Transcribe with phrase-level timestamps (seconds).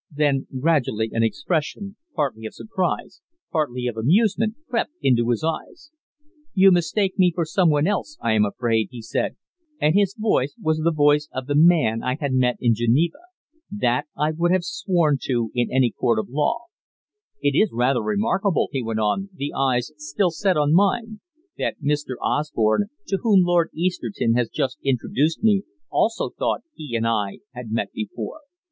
[0.09, 5.91] Then gradually an expression, partly of surprise, partly of amusement, crept into his eyes.
[6.55, 9.35] "You mistake me for someone else, I am afraid," he said,
[9.79, 13.19] and his voice was the voice of the man I had met in Geneva
[13.69, 16.61] that I would have sworn to in any court of law,
[17.39, 21.19] "It is rather remarkable," he went on, his eyes still set on mine,
[21.59, 22.15] "that Mr.
[22.19, 25.61] Osborne, to whom Lord Easterton has just introduced me,
[25.91, 28.39] also thought he and I had met before."